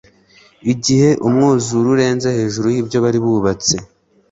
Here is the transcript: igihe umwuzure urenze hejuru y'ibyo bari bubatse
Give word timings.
igihe 0.73 1.09
umwuzure 1.25 1.87
urenze 1.93 2.27
hejuru 2.37 2.67
y'ibyo 2.75 2.97
bari 3.03 3.19
bubatse 3.23 3.75